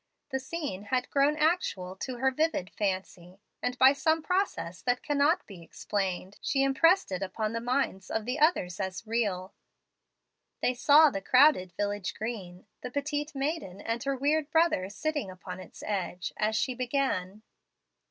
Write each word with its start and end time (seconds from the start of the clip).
The 0.31 0.39
scene 0.39 0.85
had 0.85 1.11
grown 1.11 1.37
actual 1.37 1.95
to 1.97 2.17
her 2.17 2.31
vivid 2.31 2.71
fancy, 2.71 3.39
and 3.61 3.77
by 3.77 3.93
some 3.93 4.23
process 4.23 4.81
that 4.81 5.03
cannot 5.03 5.45
be 5.45 5.61
explained 5.61 6.39
she 6.41 6.63
impressed 6.63 7.11
it 7.11 7.21
upon 7.21 7.53
the 7.53 7.61
minds 7.61 8.09
of 8.09 8.25
the 8.25 8.39
others 8.39 8.79
as 8.79 9.05
real. 9.05 9.53
They 10.59 10.73
saw 10.73 11.11
the 11.11 11.21
crowded 11.21 11.73
village 11.73 12.15
green, 12.15 12.65
the 12.81 12.89
petite 12.89 13.35
maiden 13.35 13.79
and 13.79 14.03
her 14.03 14.17
weird 14.17 14.49
brother 14.49 14.89
sitting 14.89 15.29
upon 15.29 15.59
its 15.59 15.83
edge, 15.85 16.33
as 16.35 16.55
she 16.55 16.73
began. 16.73 17.43